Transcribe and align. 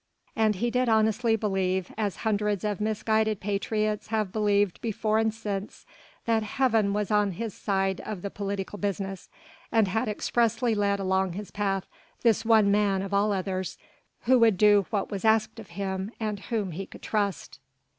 And 0.35 0.55
he 0.55 0.71
did 0.71 0.89
honestly 0.89 1.35
believe 1.35 1.93
as 1.95 2.15
hundreds 2.25 2.63
of 2.63 2.81
misguided 2.81 3.39
patriots 3.39 4.07
have 4.07 4.31
believed 4.31 4.81
before 4.81 5.19
and 5.19 5.31
since 5.31 5.85
that 6.25 6.41
Heaven 6.41 6.91
was 6.91 7.11
on 7.11 7.33
his 7.33 7.53
side 7.53 8.01
of 8.01 8.23
the 8.23 8.31
political 8.31 8.79
business 8.79 9.29
and 9.71 9.87
had 9.87 10.07
expressly 10.07 10.73
led 10.73 10.99
along 10.99 11.33
his 11.33 11.51
path 11.51 11.87
this 12.23 12.43
one 12.43 12.71
man 12.71 13.03
of 13.03 13.13
all 13.13 13.31
others 13.31 13.77
who 14.21 14.39
would 14.39 14.57
do 14.57 14.87
what 14.89 15.11
was 15.11 15.23
asked 15.23 15.59
of 15.59 15.67
him 15.77 16.09
and 16.19 16.39
whom 16.39 16.71
he 16.71 16.87
could 16.87 17.03
trust. 17.03 17.59